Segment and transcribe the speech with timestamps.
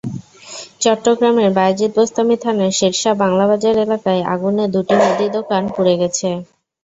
[0.81, 6.29] চট্টগ্রামের বায়েজিদ বোস্তামী থানার শেরশাহ বাংলাবাজার এলাকায় আগুনে দুটি মুদি দোকান পুড়ে গেছে।